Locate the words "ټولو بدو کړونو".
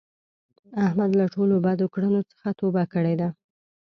1.33-2.19